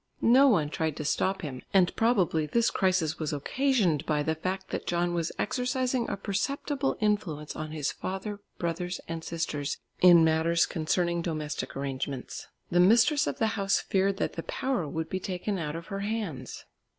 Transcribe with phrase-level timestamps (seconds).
[0.33, 4.69] No one tried to stop him, and probably this crisis was occasioned by the fact
[4.69, 10.65] that John was exercising a perceptible influence on his father, brothers and sisters in matters
[10.65, 12.47] concerning domestic arrangements.
[12.71, 15.99] The mistress of the house feared that the power would be taken out of her
[15.99, 16.65] hands.